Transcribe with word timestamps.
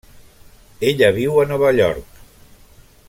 Ella 0.91 1.11
viu 1.17 1.37
a 1.41 1.45
Nova 1.51 1.69
York. 1.81 2.19